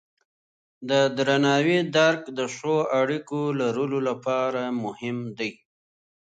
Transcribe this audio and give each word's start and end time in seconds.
د 0.89 0.91
درناوي 1.17 1.79
درک 1.95 2.21
د 2.37 2.39
ښو 2.55 2.75
اړیکو 3.01 3.41
لرلو 3.61 3.99
لپاره 4.09 4.61
مهم 4.83 5.17
دی. 5.39 5.51